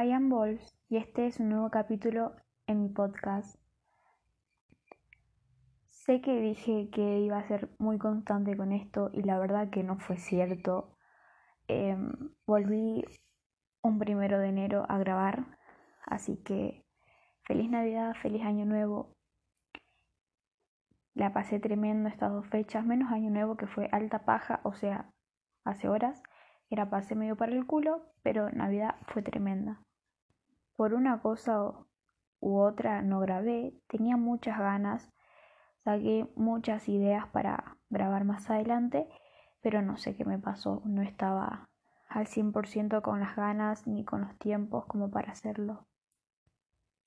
I 0.00 0.12
am 0.12 0.28
Bols 0.28 0.78
y 0.88 0.96
este 0.96 1.26
es 1.26 1.40
un 1.40 1.48
nuevo 1.48 1.70
capítulo 1.70 2.36
en 2.68 2.82
mi 2.82 2.88
podcast. 2.88 3.58
Sé 5.86 6.20
que 6.20 6.40
dije 6.40 6.88
que 6.92 7.18
iba 7.18 7.36
a 7.36 7.48
ser 7.48 7.68
muy 7.78 7.98
constante 7.98 8.56
con 8.56 8.70
esto 8.70 9.10
y 9.12 9.22
la 9.24 9.40
verdad 9.40 9.70
que 9.70 9.82
no 9.82 9.98
fue 9.98 10.16
cierto. 10.16 10.96
Em, 11.66 12.12
volví 12.46 13.04
un 13.82 13.98
primero 13.98 14.38
de 14.38 14.50
enero 14.50 14.86
a 14.88 14.98
grabar, 14.98 15.58
así 16.06 16.36
que 16.44 16.86
feliz 17.42 17.68
Navidad, 17.68 18.14
feliz 18.22 18.44
Año 18.44 18.66
Nuevo. 18.66 19.16
La 21.14 21.32
pasé 21.32 21.58
tremendo 21.58 22.08
estas 22.08 22.30
dos 22.30 22.46
fechas, 22.46 22.86
menos 22.86 23.10
Año 23.10 23.30
Nuevo 23.30 23.56
que 23.56 23.66
fue 23.66 23.88
alta 23.90 24.24
paja, 24.24 24.60
o 24.62 24.74
sea, 24.74 25.10
hace 25.64 25.88
horas. 25.88 26.22
Era 26.70 26.88
pase 26.88 27.16
medio 27.16 27.36
para 27.36 27.50
el 27.50 27.66
culo, 27.66 28.12
pero 28.22 28.48
Navidad 28.52 28.94
fue 29.08 29.22
tremenda. 29.22 29.82
Por 30.78 30.94
una 30.94 31.20
cosa 31.20 31.60
u 32.38 32.58
otra 32.60 33.02
no 33.02 33.18
grabé, 33.18 33.74
tenía 33.88 34.16
muchas 34.16 34.60
ganas, 34.60 35.12
saqué 35.82 36.30
muchas 36.36 36.88
ideas 36.88 37.26
para 37.32 37.76
grabar 37.90 38.22
más 38.22 38.48
adelante, 38.48 39.08
pero 39.60 39.82
no 39.82 39.96
sé 39.96 40.14
qué 40.14 40.24
me 40.24 40.38
pasó, 40.38 40.80
no 40.84 41.02
estaba 41.02 41.68
al 42.08 42.28
100% 42.28 43.02
con 43.02 43.18
las 43.18 43.34
ganas 43.34 43.88
ni 43.88 44.04
con 44.04 44.20
los 44.20 44.38
tiempos 44.38 44.86
como 44.86 45.10
para 45.10 45.32
hacerlo. 45.32 45.88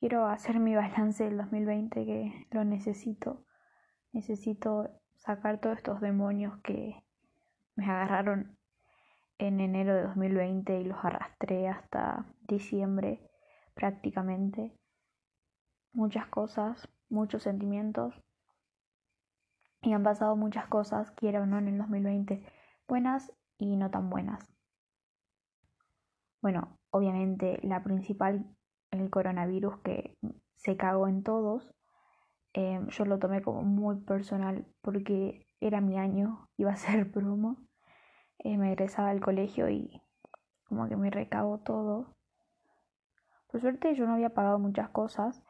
Quiero 0.01 0.25
hacer 0.25 0.59
mi 0.59 0.75
balance 0.75 1.23
del 1.23 1.37
2020 1.37 2.05
que 2.05 2.47
lo 2.51 2.65
necesito. 2.65 3.45
Necesito 4.11 4.99
sacar 5.15 5.61
todos 5.61 5.77
estos 5.77 6.01
demonios 6.01 6.59
que 6.61 7.05
me 7.75 7.85
agarraron 7.85 8.57
en 9.37 9.61
enero 9.61 9.95
de 9.95 10.01
2020 10.01 10.81
y 10.81 10.83
los 10.83 10.97
arrastré 11.05 11.69
hasta 11.69 12.25
diciembre 12.41 13.30
prácticamente. 13.73 14.73
Muchas 15.93 16.27
cosas, 16.27 16.87
muchos 17.09 17.43
sentimientos. 17.43 18.13
Y 19.81 19.93
han 19.93 20.03
pasado 20.03 20.35
muchas 20.35 20.67
cosas, 20.67 21.11
quiera 21.11 21.41
o 21.41 21.45
no, 21.45 21.57
en 21.57 21.67
el 21.67 21.77
2020, 21.77 22.45
buenas 22.87 23.31
y 23.57 23.75
no 23.75 23.89
tan 23.89 24.09
buenas. 24.09 24.53
Bueno, 26.41 26.77
obviamente 26.91 27.59
la 27.63 27.83
principal, 27.83 28.45
el 28.91 29.09
coronavirus 29.09 29.79
que 29.79 30.17
se 30.55 30.77
cagó 30.77 31.07
en 31.07 31.23
todos, 31.23 31.73
eh, 32.53 32.79
yo 32.89 33.05
lo 33.05 33.19
tomé 33.19 33.41
como 33.41 33.63
muy 33.63 33.97
personal 34.01 34.67
porque 34.81 35.47
era 35.59 35.81
mi 35.81 35.97
año, 35.97 36.49
iba 36.57 36.71
a 36.71 36.75
ser 36.75 37.11
promo 37.11 37.57
eh, 38.43 38.57
me 38.57 38.71
egresaba 38.71 39.11
al 39.11 39.21
colegio 39.21 39.69
y 39.69 40.01
como 40.63 40.87
que 40.89 40.95
me 40.95 41.11
recabó 41.11 41.59
todo. 41.59 42.15
Por 43.51 43.61
suerte 43.61 43.93
yo 43.95 44.07
no 44.07 44.13
había 44.13 44.29
pagado 44.29 44.59
muchas 44.59 44.89
cosas, 44.89 45.43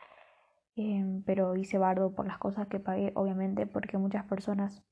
em, 0.76 1.24
pero 1.24 1.56
hice 1.56 1.78
bardo 1.78 2.14
por 2.16 2.26
las 2.26 2.40
cosas 2.40 2.68
que 2.68 2.80
pagué, 2.80 3.12
obviamente, 3.16 3.68
porque 3.68 3.98
muchas 3.98 4.26
personas, 4.26 4.84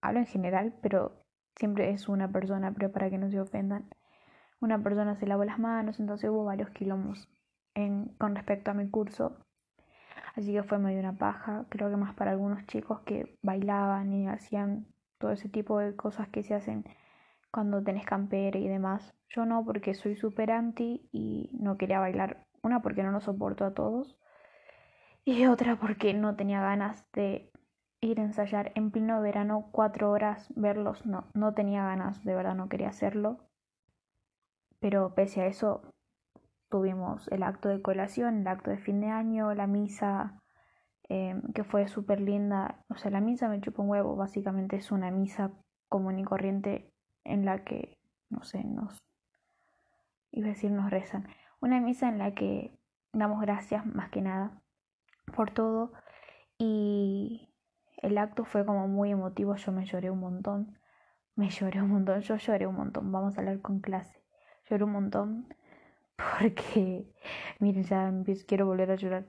hablo 0.00 0.20
en 0.20 0.26
general, 0.26 0.74
pero 0.82 1.12
siempre 1.56 1.90
es 1.90 2.08
una 2.08 2.32
persona, 2.32 2.72
pero 2.72 2.90
para 2.90 3.10
que 3.10 3.18
no 3.18 3.30
se 3.30 3.40
ofendan, 3.40 3.90
una 4.60 4.82
persona 4.82 5.14
se 5.16 5.26
lavó 5.26 5.44
las 5.44 5.58
manos, 5.58 6.00
entonces 6.00 6.30
hubo 6.30 6.44
varios 6.44 6.70
quilombos 6.70 7.28
con 8.18 8.34
respecto 8.34 8.70
a 8.70 8.74
mi 8.74 8.88
curso. 8.88 9.36
Así 10.34 10.52
que 10.52 10.62
fue 10.62 10.78
medio 10.78 11.00
una 11.00 11.18
paja, 11.18 11.66
creo 11.68 11.90
que 11.90 11.96
más 11.96 12.14
para 12.14 12.30
algunos 12.30 12.66
chicos 12.66 13.00
que 13.00 13.36
bailaban 13.42 14.12
y 14.12 14.26
hacían 14.26 14.86
todo 15.18 15.32
ese 15.32 15.48
tipo 15.48 15.78
de 15.78 15.94
cosas 15.96 16.28
que 16.28 16.42
se 16.42 16.54
hacen 16.54 16.84
cuando 17.50 17.82
tenés 17.82 18.06
campera 18.06 18.58
y 18.58 18.68
demás. 18.68 19.14
Yo 19.28 19.44
no, 19.44 19.64
porque 19.64 19.94
soy 19.94 20.16
súper 20.16 20.50
anti 20.50 21.08
y 21.12 21.50
no 21.52 21.76
quería 21.76 22.00
bailar. 22.00 22.46
Una, 22.64 22.80
porque 22.80 23.02
no 23.02 23.12
lo 23.12 23.20
soporto 23.20 23.64
a 23.66 23.74
todos. 23.74 24.16
Y 25.24 25.46
otra, 25.46 25.76
porque 25.76 26.14
no 26.14 26.34
tenía 26.34 26.60
ganas 26.60 27.04
de 27.12 27.52
ir 28.00 28.20
a 28.20 28.24
ensayar 28.24 28.72
en 28.74 28.90
pleno 28.90 29.20
verano 29.20 29.68
cuatro 29.70 30.10
horas, 30.10 30.52
verlos. 30.56 31.04
No, 31.06 31.26
no 31.34 31.54
tenía 31.54 31.84
ganas, 31.84 32.24
de 32.24 32.34
verdad 32.34 32.54
no 32.54 32.68
quería 32.68 32.88
hacerlo. 32.88 33.38
Pero 34.80 35.14
pese 35.14 35.42
a 35.42 35.46
eso, 35.46 35.82
tuvimos 36.70 37.28
el 37.28 37.42
acto 37.42 37.68
de 37.68 37.82
colación, 37.82 38.40
el 38.40 38.48
acto 38.48 38.70
de 38.70 38.78
fin 38.78 39.00
de 39.00 39.08
año, 39.08 39.54
la 39.54 39.66
misa, 39.66 40.40
em, 41.08 41.42
que 41.52 41.64
fue 41.64 41.86
súper 41.88 42.20
linda. 42.20 42.82
O 42.88 42.96
sea, 42.96 43.10
la 43.10 43.20
misa 43.20 43.48
me 43.48 43.60
chupa 43.60 43.82
un 43.82 43.90
huevo, 43.90 44.16
básicamente 44.16 44.76
es 44.76 44.90
una 44.90 45.10
misa 45.10 45.52
común 45.90 46.18
y 46.18 46.24
corriente 46.24 46.90
en 47.24 47.44
la 47.44 47.62
que, 47.64 47.98
no 48.30 48.42
sé, 48.42 48.64
nos, 48.64 48.98
iba 50.32 50.48
a 50.48 50.50
decir, 50.50 50.70
nos 50.70 50.90
rezan. 50.90 51.28
Una 51.64 51.80
misa 51.80 52.10
en 52.10 52.18
la 52.18 52.34
que 52.34 52.78
damos 53.14 53.40
gracias 53.40 53.86
más 53.86 54.10
que 54.10 54.20
nada 54.20 54.60
por 55.34 55.50
todo 55.50 55.94
y 56.58 57.54
el 58.02 58.18
acto 58.18 58.44
fue 58.44 58.66
como 58.66 58.86
muy 58.86 59.12
emotivo, 59.12 59.56
yo 59.56 59.72
me 59.72 59.86
lloré 59.86 60.10
un 60.10 60.20
montón, 60.20 60.78
me 61.36 61.48
lloré 61.48 61.80
un 61.80 61.88
montón, 61.88 62.20
yo 62.20 62.36
lloré 62.36 62.66
un 62.66 62.74
montón, 62.74 63.10
vamos 63.10 63.38
a 63.38 63.40
hablar 63.40 63.62
con 63.62 63.80
clase, 63.80 64.22
lloré 64.68 64.84
un 64.84 64.92
montón 64.92 65.48
porque, 66.38 67.10
miren, 67.60 67.84
ya 67.84 68.12
quiero 68.46 68.66
volver 68.66 68.90
a 68.90 68.96
llorar, 68.96 69.24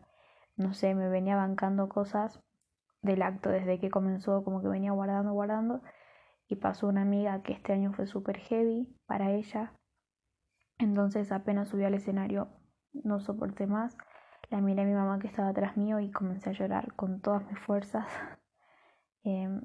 no 0.58 0.74
sé, 0.74 0.94
me 0.94 1.08
venía 1.08 1.38
bancando 1.38 1.88
cosas 1.88 2.42
del 3.02 3.22
acto 3.22 3.50
desde 3.50 3.80
que 3.80 3.90
comenzó, 3.90 4.44
como 4.44 4.62
que 4.62 4.68
venía 4.68 4.92
guardando, 4.92 5.32
guardando 5.32 5.82
y 6.50 6.58
pasó 6.58 6.88
una 6.88 7.04
amiga 7.04 7.44
que 7.44 7.54
este 7.54 7.72
año 7.72 7.94
fue 7.94 8.08
súper 8.08 8.40
heavy 8.40 8.94
para 9.06 9.32
ella. 9.32 9.72
Entonces 10.78 11.32
apenas 11.32 11.70
subí 11.70 11.84
al 11.84 11.94
escenario 11.94 12.50
no 13.04 13.20
soporté 13.20 13.68
más. 13.68 13.98
La 14.50 14.62
miré 14.62 14.84
a 14.84 14.86
mi 14.86 14.94
mamá 14.94 15.20
que 15.20 15.28
estaba 15.28 15.50
atrás 15.50 15.78
mío 15.78 16.00
y 16.00 16.12
comencé 16.12 16.50
a 16.50 16.54
llorar 16.54 16.94
con 16.96 17.22
todas 17.22 17.46
mis 17.48 17.60
fuerzas. 17.60 18.06
Em, 19.28 19.64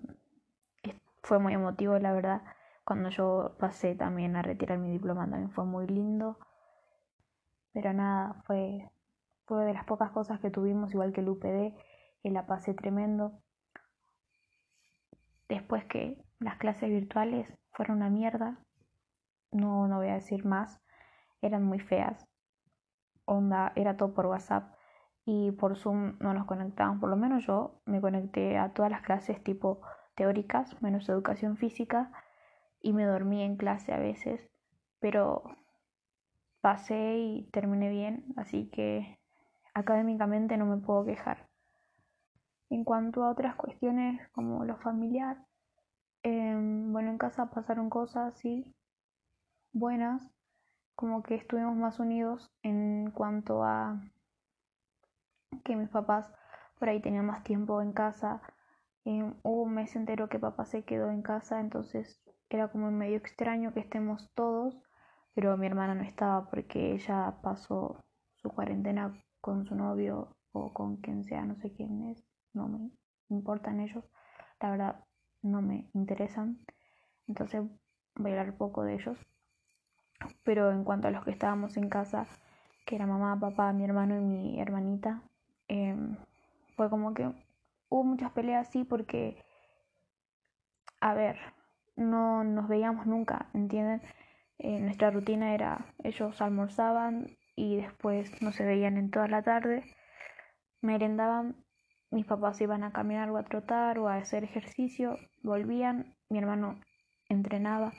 fue 1.23 1.39
muy 1.39 1.53
emotivo, 1.53 1.99
la 1.99 2.15
verdad. 2.15 2.43
Cuando 2.83 3.11
yo 3.11 3.57
pasé 3.59 3.95
también 3.95 4.35
a 4.37 4.43
retirar 4.43 4.79
mi 4.79 4.91
diploma 4.91 5.29
también 5.29 5.51
fue 5.51 5.67
muy 5.67 5.87
lindo. 5.87 6.39
Pero 7.75 7.93
nada, 7.93 8.43
fue, 8.47 8.91
fue 9.45 9.67
de 9.67 9.75
las 9.75 9.85
pocas 9.85 10.11
cosas 10.13 10.41
que 10.41 10.51
tuvimos, 10.51 10.93
igual 10.93 11.13
que 11.13 11.21
el 11.21 11.29
UPD, 11.29 11.77
que 12.23 12.31
la 12.31 12.47
pasé 12.47 12.73
tremendo. 12.73 13.39
Después 15.49 15.85
que 15.85 16.17
las 16.39 16.57
clases 16.57 16.89
virtuales 16.89 17.53
fueron 17.73 17.99
una 17.99 18.09
mierda. 18.09 18.59
No, 19.53 19.89
no 19.89 19.99
voy 19.99 20.09
a 20.09 20.15
decir 20.15 20.47
más. 20.47 20.81
Eran 21.43 21.65
muy 21.65 21.81
feas. 21.81 22.27
Onda, 23.25 23.73
era 23.77 23.97
todo 23.97 24.15
por 24.15 24.27
WhatsApp. 24.27 24.75
Y 25.25 25.53
por 25.53 25.77
Zoom 25.77 26.17
no 26.21 26.35
nos 26.35 26.47
conectaban. 26.47 27.01
Por 27.01 27.11
lo 27.11 27.17
menos 27.17 27.47
yo 27.47 27.81
me 27.87 28.01
conecté 28.01 28.59
a 28.59 28.73
todas 28.73 28.91
las 28.91 29.03
clases 29.03 29.43
tipo 29.43 29.81
teóricas, 30.15 30.81
menos 30.83 31.09
educación 31.09 31.57
física. 31.57 32.13
Y 32.81 32.93
me 32.93 33.05
dormí 33.05 33.43
en 33.43 33.57
clase 33.57 33.93
a 33.93 33.99
veces. 33.99 34.49
Pero 35.01 35.45
pasé 36.61 37.19
y 37.19 37.51
terminé 37.53 37.91
bien. 37.91 38.33
Así 38.37 38.71
que 38.71 39.19
académicamente 39.75 40.57
no 40.57 40.67
me 40.67 40.79
puedo 40.79 41.05
quejar. 41.05 41.49
En 42.71 42.85
cuanto 42.85 43.25
a 43.25 43.31
otras 43.31 43.57
cuestiones 43.57 44.29
como 44.31 44.65
lo 44.65 44.77
familiar, 44.79 45.45
Em, 46.23 46.93
bueno, 46.93 47.11
en 47.11 47.19
casa 47.19 47.51
pasaron 47.51 47.89
cosas, 47.89 48.37
sí, 48.39 48.75
buenas, 49.73 50.31
como 51.01 51.23
que 51.23 51.35
estuvimos 51.35 51.75
más 51.77 51.99
unidos 51.99 52.53
en 52.63 53.11
cuanto 53.11 53.65
a 53.65 53.99
que 55.65 55.75
mis 55.75 55.89
papás 55.89 56.31
por 56.79 56.91
ahí 56.91 57.01
tenían 57.01 57.25
más 57.25 57.43
tiempo 57.43 57.81
en 57.81 57.93
casa. 57.93 58.43
Em, 59.07 59.35
hubo 59.43 59.63
un 59.63 59.73
mes 59.73 59.97
entero 59.97 60.29
que 60.29 60.39
papá 60.39 60.67
se 60.67 60.85
quedó 60.85 61.11
en 61.11 61.23
casa, 61.23 61.59
entonces 61.59 62.21
era 62.51 62.69
como 62.69 62.91
medio 62.91 63.17
extraño 63.17 63.73
que 63.73 63.81
estemos 63.81 64.31
todos, 64.35 64.79
pero 65.33 65.57
mi 65.57 65.67
hermana 65.67 65.95
no 65.95 66.03
estaba 66.03 66.51
porque 66.51 66.93
ella 66.93 67.35
pasó 67.43 68.05
su 68.35 68.51
cuarentena 68.51 69.15
con 69.41 69.65
su 69.65 69.75
novio 69.75 70.37
o 70.53 70.75
con 70.75 70.99
quien 70.99 71.25
sea, 71.25 71.47
no 71.47 71.57
sé 71.57 71.73
quién 71.73 72.11
es, 72.11 72.23
no 72.53 72.69
me 72.69 72.91
importan 73.31 73.81
ellos. 73.81 74.05
La 74.61 74.71
verdad, 74.71 75.05
no 75.41 75.63
me 75.63 75.89
interesan. 75.95 76.59
Entonces 77.27 77.63
voy 78.17 78.33
a 78.33 78.41
hablar 78.41 78.59
poco 78.59 78.83
de 78.83 78.97
ellos. 78.97 79.19
Pero 80.45 80.71
en 80.71 80.85
cuanto 80.85 81.09
a 81.09 81.11
los 81.11 81.25
que 81.25 81.31
estábamos 81.31 81.77
en 81.77 81.89
casa, 81.89 82.27
que 82.87 82.97
era 82.97 83.07
mamá, 83.07 83.39
papá, 83.39 83.73
mi 83.73 83.85
hermano 83.85 84.19
y 84.19 84.25
mi 84.25 84.61
hermanita, 84.61 85.23
em, 85.69 86.17
fue 86.77 86.91
como 86.91 87.15
que 87.15 87.31
hubo 87.89 88.05
muchas 88.05 88.33
peleas 88.33 88.69
así 88.69 88.85
porque, 88.85 89.45
a 91.01 91.15
ver, 91.15 91.39
no 91.97 92.45
nos 92.45 92.69
veíamos 92.69 93.07
nunca, 93.07 93.51
¿entienden? 93.55 94.03
Eh, 94.59 94.81
nuestra 94.81 95.11
rutina 95.11 95.55
era, 95.55 95.95
ellos 96.03 96.41
almorzaban 96.43 97.37
y 97.57 97.77
después 97.77 98.43
no 98.43 98.53
se 98.53 98.65
veían 98.65 98.97
en 98.97 99.11
toda 99.11 99.29
la 99.29 99.43
tarde, 99.43 99.85
merendaban 100.83 101.57
mis 102.11 102.27
papás 102.27 102.61
iban 102.61 102.83
a 102.83 102.93
caminar 102.93 103.31
o 103.31 103.37
a 103.37 103.45
trotar 103.45 103.99
o 103.99 104.09
a 104.09 104.17
hacer 104.17 104.43
ejercicio, 104.43 105.17
volvían, 105.43 106.17
mi 106.29 106.39
hermano 106.39 106.81
entrenaba, 107.29 107.93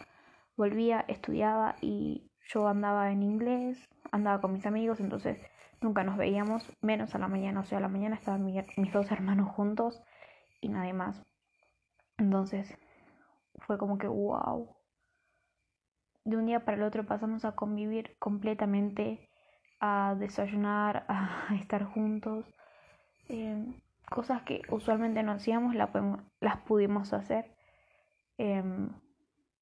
volvía, 0.58 1.06
estudiaba 1.08 1.76
y 1.82 2.30
yo 2.54 2.68
andaba 2.68 3.12
en 3.12 3.24
inglés 3.24 3.90
andaba 4.12 4.42
con 4.42 4.54
mis 4.54 4.66
amigos, 4.66 5.00
entonces 5.00 5.40
nunca 5.80 6.04
nos 6.04 6.18
veíamos, 6.18 6.64
menos 6.82 7.16
a 7.16 7.20
la 7.20 7.28
mañana, 7.28 7.62
o 7.62 7.66
sea, 7.66 7.78
a 7.78 7.82
la 7.82 7.88
mañana 7.88 8.16
estaban 8.16 8.46
mis 8.46 8.94
dos 8.94 9.12
hermanos 9.12 9.50
juntos 9.50 10.02
y 10.60 10.70
nadie 10.70 10.94
más. 10.94 11.22
Entonces 12.18 12.78
fue 13.56 13.78
como 13.78 13.98
que, 13.98 14.08
wow. 14.08 14.76
De 16.24 16.38
un 16.38 16.46
día 16.46 16.64
para 16.66 16.78
el 16.78 16.84
otro 16.84 17.06
pasamos 17.06 17.46
a 17.46 17.56
convivir 17.56 18.16
completamente, 18.20 19.30
a 19.80 20.16
desayunar, 20.20 21.06
a 21.08 21.56
estar 21.60 21.86
juntos. 21.86 22.46
Em, 23.28 23.82
cosas 24.10 24.44
que 24.44 24.62
usualmente 24.70 25.24
no 25.24 25.32
hacíamos, 25.32 25.74
las 25.76 26.58
pudimos 26.68 27.14
hacer. 27.14 27.56
Em, 28.38 28.90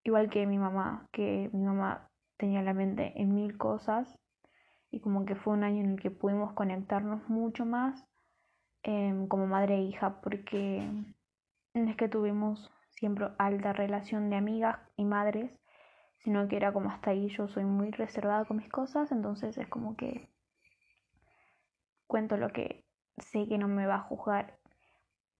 igual 0.10 0.30
que 0.30 0.46
mi 0.46 0.58
mamá, 0.58 1.08
que 1.12 1.50
mi 1.54 1.64
mamá 1.64 2.10
tenía 2.38 2.62
la 2.62 2.74
mente 2.74 3.14
en 3.16 3.34
mil 3.34 3.58
cosas 3.58 4.18
y 4.92 5.00
como 5.02 5.26
que 5.26 5.36
fue 5.36 5.54
un 5.54 5.64
año 5.64 5.84
en 5.84 5.92
el 5.92 6.00
que 6.00 6.10
pudimos 6.10 6.54
conectarnos 6.54 7.30
mucho 7.30 7.66
más 7.66 8.06
em, 8.84 9.28
como 9.28 9.46
madre 9.46 9.76
e 9.76 9.82
hija 9.84 10.20
porque 10.22 10.90
es 11.74 11.96
que 11.96 12.10
tuvimos 12.10 12.72
siempre 12.90 13.30
alta 13.38 13.72
relación 13.72 14.30
de 14.30 14.38
amigas 14.38 14.80
y 14.98 15.06
madres, 15.06 15.52
sino 16.18 16.48
que 16.48 16.58
era 16.58 16.74
como 16.74 16.90
hasta 16.90 17.12
ahí 17.12 17.30
yo 17.30 17.48
soy 17.48 17.66
muy 17.66 17.92
reservada 17.92 18.46
con 18.46 18.58
mis 18.58 18.70
cosas, 18.70 19.12
entonces 19.12 19.58
es 19.58 19.68
como 19.68 19.96
que 19.96 20.30
cuento 22.08 22.36
lo 22.38 22.50
que 22.50 22.84
sé 23.18 23.48
que 23.48 23.58
no 23.58 23.68
me 23.68 23.86
va 23.86 23.96
a 23.96 24.08
juzgar 24.10 24.58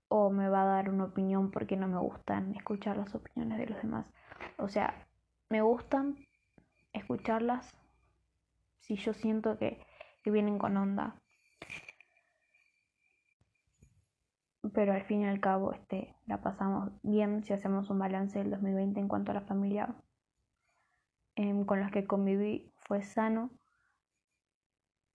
o 0.10 0.30
me 0.30 0.50
va 0.50 0.62
a 0.62 0.76
dar 0.76 0.90
una 0.90 1.06
opinión 1.06 1.50
porque 1.52 1.76
no 1.76 1.88
me 1.88 2.00
gustan 2.00 2.56
escuchar 2.56 2.98
las 2.98 3.16
opiniones 3.16 3.58
de 3.58 3.68
los 3.68 3.82
demás. 3.82 4.12
O 4.58 4.68
sea, 4.68 5.08
me 5.50 5.62
gustan 5.62 6.16
escucharlas 6.94 7.76
si 8.80 8.96
yo 8.96 9.14
siento 9.14 9.58
que, 9.58 9.86
vienen 10.26 10.60
con 10.60 10.78
onda. 10.78 11.16
Pero 14.76 14.94
al 14.94 15.04
fin 15.06 15.22
y 15.22 15.26
al 15.26 15.40
cabo 15.40 15.74
este, 15.74 16.16
la 16.28 16.40
pasamos 16.40 16.92
bien 17.02 17.44
si 17.44 17.54
hacemos 17.54 17.90
un 17.90 17.98
balance 17.98 18.38
del 18.38 18.52
2020 18.52 19.00
en 19.00 19.08
cuanto 19.08 19.32
a 19.32 19.34
la 19.34 19.42
familia 19.42 19.96
em, 21.36 21.66
con 21.66 21.80
las 21.80 21.92
que 21.92 22.06
conviví 22.06 22.72
fue 22.78 23.02
sano 23.02 23.50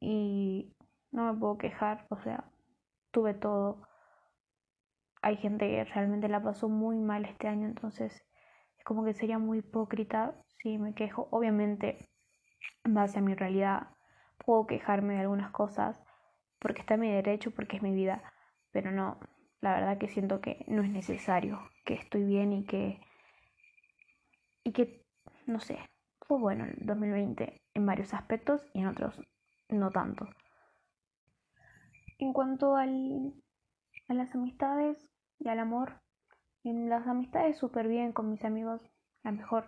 y 0.00 0.74
no 1.12 1.32
me 1.32 1.38
puedo 1.38 1.58
quejar, 1.58 2.06
o 2.10 2.18
sea, 2.18 2.50
tuve 3.12 3.34
todo. 3.34 3.86
Hay 5.22 5.36
gente 5.36 5.68
que 5.68 5.84
realmente 5.84 6.28
la 6.28 6.42
pasó 6.42 6.68
muy 6.68 6.98
mal 6.98 7.24
este 7.24 7.46
año, 7.46 7.68
entonces 7.68 8.12
es 8.12 8.33
como 8.84 9.04
que 9.04 9.14
sería 9.14 9.38
muy 9.38 9.58
hipócrita 9.58 10.34
si 10.58 10.78
me 10.78 10.94
quejo. 10.94 11.28
Obviamente, 11.30 12.08
en 12.84 12.94
base 12.94 13.18
a 13.18 13.22
mi 13.22 13.34
realidad, 13.34 13.88
puedo 14.44 14.66
quejarme 14.66 15.14
de 15.14 15.20
algunas 15.20 15.50
cosas 15.50 16.00
porque 16.60 16.80
está 16.80 16.94
en 16.94 17.00
mi 17.00 17.10
derecho, 17.10 17.50
porque 17.50 17.76
es 17.76 17.82
mi 17.82 17.94
vida, 17.94 18.22
pero 18.70 18.90
no, 18.90 19.18
la 19.60 19.74
verdad 19.74 19.98
que 19.98 20.08
siento 20.08 20.40
que 20.40 20.64
no 20.68 20.82
es 20.82 20.90
necesario, 20.90 21.60
que 21.84 21.94
estoy 21.94 22.24
bien 22.24 22.52
y 22.52 22.64
que 22.64 23.00
y 24.62 24.72
que 24.72 25.04
no 25.46 25.60
sé, 25.60 25.78
fue 26.22 26.38
bueno 26.38 26.64
el 26.64 26.86
2020 26.86 27.60
en 27.74 27.86
varios 27.86 28.14
aspectos 28.14 28.64
y 28.72 28.80
en 28.80 28.86
otros 28.86 29.20
no 29.68 29.90
tanto. 29.90 30.26
En 32.18 32.32
cuanto 32.32 32.76
al, 32.76 33.34
a 34.08 34.14
las 34.14 34.34
amistades 34.34 35.06
y 35.38 35.48
al 35.48 35.58
amor, 35.58 36.00
en 36.64 36.88
las 36.88 37.06
amistades 37.06 37.58
súper 37.58 37.88
bien 37.88 38.12
con 38.12 38.30
mis 38.30 38.44
amigos, 38.44 38.80
la 39.22 39.32
mejor. 39.32 39.66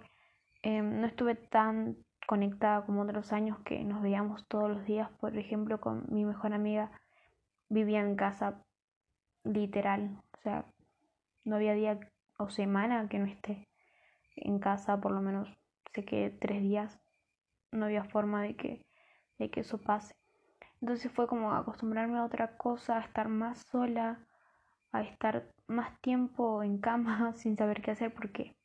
Em, 0.62 1.00
no 1.00 1.06
estuve 1.06 1.34
tan 1.34 1.96
conectada 2.26 2.84
como 2.84 3.02
otros 3.02 3.32
años 3.32 3.58
que 3.64 3.84
nos 3.84 4.02
veíamos 4.02 4.46
todos 4.48 4.70
los 4.70 4.84
días, 4.84 5.10
por 5.20 5.36
ejemplo, 5.36 5.80
con 5.80 6.06
mi 6.08 6.24
mejor 6.24 6.54
amiga. 6.54 6.90
Vivía 7.68 8.00
en 8.00 8.16
casa 8.16 8.64
literal, 9.44 10.18
o 10.32 10.40
sea, 10.40 10.66
no 11.44 11.56
había 11.56 11.74
día 11.74 12.00
o 12.38 12.50
semana 12.50 13.08
que 13.08 13.18
no 13.18 13.26
esté 13.26 13.68
en 14.36 14.58
casa, 14.58 15.00
por 15.00 15.12
lo 15.12 15.20
menos 15.20 15.48
sé 15.92 16.04
que 16.04 16.30
tres 16.30 16.62
días 16.62 16.98
no 17.72 17.86
había 17.86 18.04
forma 18.04 18.42
de 18.42 18.56
que, 18.56 18.86
de 19.38 19.50
que 19.50 19.60
eso 19.60 19.78
pase. 19.78 20.14
Entonces 20.80 21.10
fue 21.12 21.26
como 21.26 21.52
acostumbrarme 21.52 22.18
a 22.18 22.24
otra 22.24 22.56
cosa, 22.56 22.98
a 22.98 23.04
estar 23.04 23.28
más 23.28 23.62
sola, 23.70 24.26
a 24.98 25.02
estar 25.02 25.50
más 25.66 26.00
tiempo 26.00 26.62
en 26.62 26.78
cama 26.78 27.32
sin 27.36 27.56
saber 27.56 27.82
qué 27.82 27.92
hacer 27.92 28.12
porque 28.14 28.56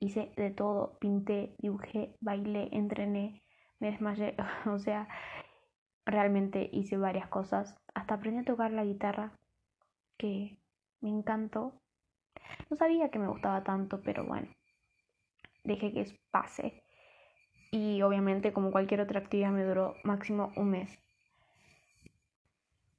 hice 0.00 0.32
de 0.36 0.50
todo, 0.50 0.98
pinté, 0.98 1.54
dibujé, 1.58 2.16
bailé, 2.20 2.68
entrené, 2.72 3.42
me 3.80 3.90
desmayé, 3.90 4.36
o 4.66 4.78
sea, 4.78 5.08
realmente 6.04 6.68
hice 6.72 6.96
varias 6.96 7.28
cosas, 7.28 7.76
hasta 7.94 8.14
aprendí 8.14 8.40
a 8.40 8.44
tocar 8.44 8.70
la 8.70 8.84
guitarra, 8.84 9.32
que 10.18 10.58
me 11.00 11.10
encantó. 11.10 11.80
No 12.70 12.76
sabía 12.76 13.10
que 13.10 13.18
me 13.18 13.28
gustaba 13.28 13.62
tanto, 13.62 14.00
pero 14.02 14.24
bueno, 14.24 14.48
dejé 15.64 15.92
que 15.92 16.18
pase. 16.30 16.82
Y 17.70 18.02
obviamente 18.02 18.52
como 18.52 18.70
cualquier 18.70 19.00
otra 19.00 19.20
actividad 19.20 19.50
me 19.50 19.64
duró 19.64 19.94
máximo 20.04 20.52
un 20.56 20.70
mes. 20.70 20.98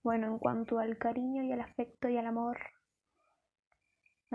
Bueno, 0.04 0.28
en 0.28 0.38
cuanto 0.38 0.80
al 0.80 0.98
cariño 0.98 1.44
y 1.44 1.52
al 1.52 1.62
afecto 1.62 2.10
y 2.10 2.18
al 2.18 2.28
amor, 2.28 2.60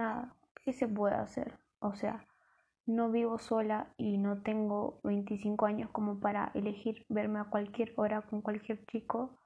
nada, 0.01 0.35
¿qué 0.65 0.73
se 0.73 0.89
puede 0.89 1.15
hacer? 1.15 1.59
O 1.81 1.95
sea, 1.95 2.27
no 2.87 3.11
vivo 3.11 3.39
sola 3.39 3.93
y 3.97 4.19
no 4.19 4.43
tengo 4.43 5.01
25 5.05 5.67
años 5.67 5.91
como 5.91 6.21
para 6.21 6.51
elegir 6.55 7.05
verme 7.09 7.39
a 7.41 7.45
cualquier 7.45 7.93
hora 7.97 8.23
con 8.23 8.41
cualquier 8.43 8.85
chico 8.87 9.39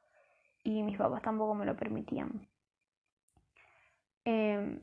y 0.64 0.82
mis 0.82 0.98
papás 0.98 1.22
tampoco 1.22 1.54
me 1.54 1.66
lo 1.66 1.76
permitían. 1.76 2.48
Eh, 4.24 4.80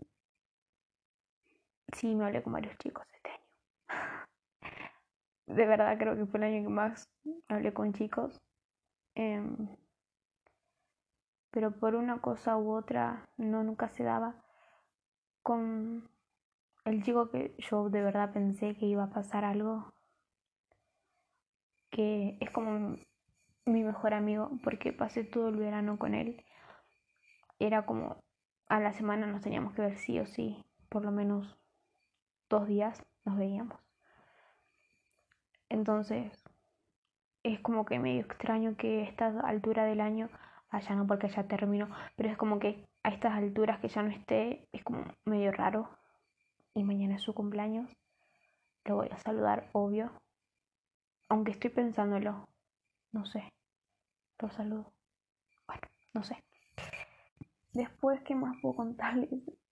sí, 1.93 2.15
me 2.15 2.25
hablé 2.25 2.43
con 2.43 2.53
varios 2.53 2.77
chicos 2.77 3.05
este 3.13 3.29
año. 3.29 3.45
De 5.47 5.65
verdad 5.65 5.97
creo 5.97 6.15
que 6.15 6.25
fue 6.25 6.39
el 6.39 6.45
año 6.45 6.63
que 6.63 6.69
más 6.69 7.09
hablé 7.47 7.73
con 7.73 7.93
chicos. 7.93 8.41
Eh, 9.15 9.41
pero 11.51 11.71
por 11.71 11.95
una 11.95 12.19
cosa 12.21 12.57
u 12.57 12.71
otra 12.71 13.29
no 13.37 13.63
nunca 13.63 13.89
se 13.89 14.03
daba 14.03 14.40
con 15.43 16.09
el 16.85 17.03
chico 17.03 17.29
que 17.29 17.55
yo 17.57 17.89
de 17.89 18.01
verdad 18.01 18.33
pensé 18.33 18.75
que 18.75 18.85
iba 18.85 19.03
a 19.03 19.09
pasar 19.09 19.45
algo 19.45 19.93
que 21.89 22.37
es 22.39 22.49
como 22.51 22.97
mi 23.65 23.83
mejor 23.83 24.13
amigo 24.13 24.51
porque 24.63 24.93
pasé 24.93 25.23
todo 25.23 25.49
el 25.49 25.57
verano 25.57 25.99
con 25.99 26.15
él. 26.15 26.43
Era 27.59 27.85
como 27.85 28.23
a 28.67 28.79
la 28.79 28.93
semana 28.93 29.27
nos 29.27 29.41
teníamos 29.41 29.73
que 29.73 29.81
ver 29.81 29.97
sí 29.97 30.19
o 30.19 30.25
sí 30.25 30.63
por 30.89 31.03
lo 31.05 31.11
menos 31.11 31.57
dos 32.49 32.67
días 32.67 33.03
nos 33.25 33.37
veíamos. 33.37 33.79
Entonces 35.69 36.31
es 37.43 37.59
como 37.61 37.85
que 37.85 37.99
medio 37.99 38.21
extraño 38.21 38.75
que 38.75 39.01
a 39.01 39.03
esta 39.05 39.39
altura 39.41 39.85
del 39.85 40.01
año 40.01 40.29
allá 40.69 40.95
no 40.95 41.07
porque 41.07 41.29
ya 41.29 41.47
terminó, 41.47 41.89
pero 42.15 42.29
es 42.29 42.37
como 42.37 42.59
que 42.59 42.87
a 43.03 43.09
estas 43.09 43.33
alturas 43.33 43.79
que 43.79 43.87
ya 43.87 44.03
no 44.03 44.09
esté, 44.09 44.67
es 44.71 44.83
como 44.83 45.05
medio 45.25 45.51
raro. 45.51 45.89
Y 46.73 46.83
mañana 46.83 47.15
es 47.15 47.21
su 47.21 47.33
cumpleaños, 47.33 47.91
lo 48.85 48.95
voy 48.95 49.09
a 49.11 49.17
saludar, 49.17 49.69
obvio. 49.73 50.11
Aunque 51.29 51.51
estoy 51.51 51.69
pensándolo, 51.69 52.47
no 53.11 53.25
sé, 53.25 53.51
lo 54.39 54.49
saludo. 54.51 54.93
Bueno, 55.67 55.81
no 56.13 56.23
sé. 56.23 56.43
Después, 57.73 58.21
¿qué 58.23 58.35
más 58.35 58.55
puedo 58.61 58.75
contarles 58.75 59.29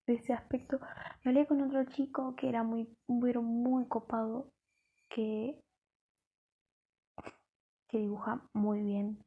de 0.08 0.14
ese 0.14 0.34
aspecto? 0.34 0.80
Me 1.24 1.32
hablé 1.32 1.48
con 1.48 1.62
otro 1.62 1.84
chico 1.86 2.36
que 2.36 2.50
era 2.50 2.64
muy, 2.64 2.90
muy 3.08 3.88
copado, 3.88 4.52
que, 5.10 5.62
que 7.88 7.98
dibuja 7.98 8.42
muy 8.54 8.82
bien 8.82 9.24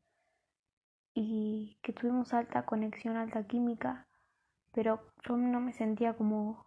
y 1.15 1.79
que 1.83 1.93
tuvimos 1.93 2.33
alta 2.35 2.65
conexión, 2.65 3.17
alta 3.17 3.47
química, 3.47 4.07
pero 4.73 5.01
yo 5.27 5.37
no 5.37 5.61
me 5.61 5.73
sentía 5.73 6.15
como 6.15 6.67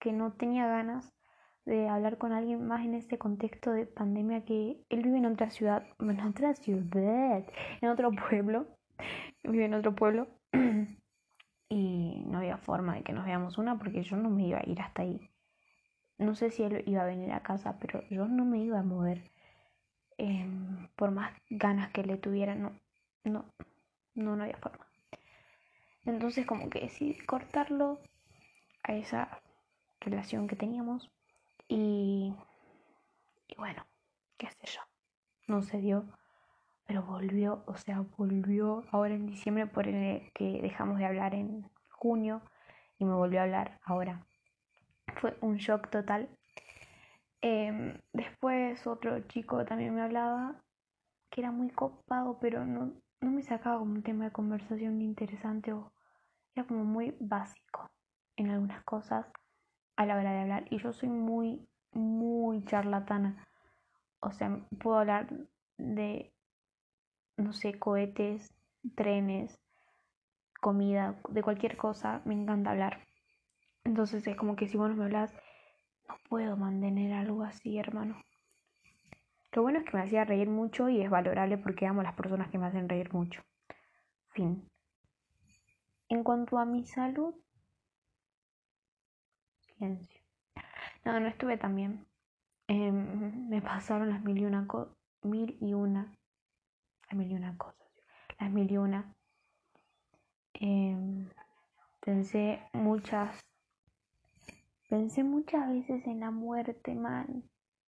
que 0.00 0.12
no 0.12 0.32
tenía 0.32 0.66
ganas 0.66 1.14
de 1.64 1.88
hablar 1.88 2.18
con 2.18 2.32
alguien 2.32 2.66
más 2.66 2.84
en 2.84 2.94
este 2.94 3.18
contexto 3.18 3.72
de 3.72 3.86
pandemia 3.86 4.44
que 4.44 4.84
él 4.88 5.02
vive 5.02 5.18
en 5.18 5.26
otra 5.26 5.50
ciudad, 5.50 5.86
en 5.98 6.20
otra 6.20 6.54
ciudad, 6.54 7.44
en 7.80 7.88
otro 7.88 8.10
pueblo, 8.12 8.66
vive 9.42 9.64
en 9.64 9.74
otro 9.74 9.94
pueblo 9.94 10.28
y 11.68 12.22
no 12.26 12.38
había 12.38 12.58
forma 12.58 12.96
de 12.96 13.02
que 13.02 13.12
nos 13.12 13.24
veamos 13.24 13.58
una 13.58 13.78
porque 13.78 14.02
yo 14.02 14.16
no 14.16 14.30
me 14.30 14.46
iba 14.46 14.58
a 14.58 14.68
ir 14.68 14.80
hasta 14.80 15.02
ahí. 15.02 15.30
No 16.18 16.34
sé 16.34 16.50
si 16.50 16.62
él 16.62 16.84
iba 16.86 17.02
a 17.02 17.06
venir 17.06 17.32
a 17.32 17.42
casa, 17.42 17.78
pero 17.80 18.02
yo 18.08 18.26
no 18.26 18.44
me 18.44 18.58
iba 18.58 18.78
a 18.78 18.82
mover. 18.84 19.30
Em, 20.16 20.88
por 20.96 21.10
más 21.10 21.32
ganas 21.50 21.90
que 21.90 22.04
le 22.04 22.16
tuviera, 22.16 22.54
no, 22.54 22.72
no, 23.24 23.46
no, 24.14 24.36
no 24.36 24.44
había 24.44 24.56
forma. 24.58 24.86
Entonces 26.04 26.46
como 26.46 26.68
que 26.70 26.80
decidí 26.80 27.18
cortarlo 27.26 28.00
a 28.82 28.94
esa 28.94 29.40
relación 30.00 30.46
que 30.46 30.56
teníamos 30.56 31.10
y, 31.68 32.34
bueno, 33.56 33.86
qué 34.36 34.48
sé 34.50 34.66
yo, 34.66 34.80
no 35.46 35.62
se 35.62 35.78
dio 35.78 36.04
pero 36.86 37.02
volvió, 37.02 37.62
o 37.66 37.76
sea, 37.76 38.04
volvió 38.16 38.84
ahora 38.90 39.14
en 39.14 39.26
diciembre 39.26 39.66
por 39.66 39.88
el 39.88 40.30
que 40.32 40.60
dejamos 40.60 40.98
de 40.98 41.06
hablar 41.06 41.34
en 41.34 41.68
junio 41.90 42.42
y 42.98 43.04
me 43.04 43.14
volvió 43.14 43.40
a 43.40 43.44
hablar 43.44 43.80
ahora. 43.84 44.26
Fue 45.16 45.36
un 45.40 45.56
shock 45.56 45.88
total. 45.90 46.28
Em, 47.40 47.98
después 48.12 48.86
otro 48.86 49.20
chico 49.28 49.64
también 49.64 49.94
me 49.94 50.02
hablaba 50.02 50.56
que 51.30 51.40
era 51.40 51.50
muy 51.50 51.70
copado, 51.70 52.38
pero 52.40 52.64
no, 52.64 52.92
no 53.24 53.30
me 53.30 53.42
sacaba 53.42 53.78
como 53.78 53.94
un 53.94 54.02
tema 54.02 54.26
de 54.26 54.32
conversación 54.32 55.00
interesante 55.00 55.72
o 55.72 55.92
era 56.54 56.66
como 56.66 56.84
muy 56.84 57.16
básico 57.18 57.90
en 58.36 58.50
algunas 58.50 58.84
cosas 58.84 59.26
a 59.96 60.06
la 60.06 60.16
hora 60.16 60.32
de 60.32 60.40
hablar. 60.40 60.66
Y 60.70 60.78
yo 60.78 60.92
soy 60.92 61.08
muy, 61.08 61.66
muy 61.92 62.64
charlatana. 62.66 63.48
O 64.20 64.30
sea, 64.30 64.60
puedo 64.78 64.98
hablar 64.98 65.28
de, 65.78 66.32
no 67.36 67.52
sé, 67.52 67.78
cohetes, 67.78 68.52
trenes, 68.94 69.58
comida, 70.60 71.18
de 71.30 71.42
cualquier 71.42 71.76
cosa. 71.76 72.20
Me 72.26 72.34
encanta 72.34 72.72
hablar. 72.72 73.06
Entonces 73.84 74.26
es 74.26 74.36
como 74.36 74.54
que 74.54 74.68
si 74.68 74.76
vos 74.76 74.90
no 74.90 74.96
me 74.96 75.04
hablas, 75.04 75.32
no 76.08 76.16
puedo 76.28 76.56
mantener 76.56 77.14
algo 77.14 77.42
así, 77.42 77.78
hermano. 77.78 78.22
Lo 79.54 79.62
bueno 79.62 79.78
es 79.78 79.84
que 79.84 79.96
me 79.96 80.02
hacía 80.02 80.24
reír 80.24 80.48
mucho 80.48 80.88
y 80.88 81.00
es 81.00 81.08
valorable 81.08 81.58
porque 81.58 81.86
amo 81.86 82.00
a 82.00 82.04
las 82.04 82.14
personas 82.14 82.50
que 82.50 82.58
me 82.58 82.66
hacen 82.66 82.88
reír 82.88 83.12
mucho. 83.14 83.40
Fin. 84.30 84.68
En 86.08 86.24
cuanto 86.24 86.58
a 86.58 86.64
mi 86.64 86.84
salud, 86.84 87.34
silencio. 89.60 90.20
No, 91.04 91.20
no 91.20 91.28
estuve 91.28 91.56
tan 91.56 91.76
bien. 91.76 92.04
Em, 92.66 93.48
me 93.48 93.62
pasaron 93.62 94.10
las 94.10 94.24
mil 94.24 94.38
y 94.38 94.44
una 94.44 94.66
cosas. 94.66 94.96
Mil 95.22 95.56
y 95.60 95.72
una. 95.72 96.12
Las 97.08 97.16
mil 97.16 97.30
y 97.30 97.34
una 97.36 97.56
cosas. 97.56 97.88
Las 98.40 98.50
mil 98.50 98.70
y 98.70 98.76
una. 98.76 99.14
Em, 100.54 101.28
pensé 102.00 102.60
muchas. 102.72 103.40
Pensé 104.88 105.22
muchas 105.22 105.68
veces 105.68 106.04
en 106.06 106.20
la 106.20 106.32
muerte, 106.32 106.94
man. 106.94 107.44